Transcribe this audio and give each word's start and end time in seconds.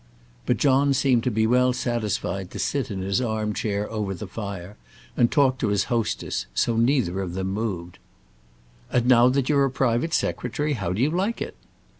But 0.47 0.57
John 0.57 0.95
seemed 0.95 1.23
to 1.25 1.29
be 1.29 1.45
well 1.45 1.73
satisfied 1.73 2.49
to 2.49 2.57
sit 2.57 2.89
in 2.89 3.07
the 3.07 3.23
arm 3.27 3.53
chair 3.53 3.87
over 3.91 4.15
the 4.15 4.25
fire, 4.25 4.75
and 5.15 5.29
talk 5.31 5.59
to 5.59 5.67
his 5.67 5.89
hostess; 5.93 6.47
so 6.55 6.75
neither 6.75 7.21
of 7.21 7.35
them 7.35 7.53
moved. 7.53 7.99
"And 8.91 9.05
now 9.05 9.29
that 9.29 9.47
you're 9.47 9.65
a 9.65 9.69
private 9.69 10.15
secretary, 10.15 10.73
how 10.73 10.91
do 10.93 11.03
you 11.03 11.11
like 11.11 11.39
it?" 11.39 11.55